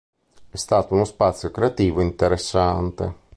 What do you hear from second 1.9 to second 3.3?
interessante.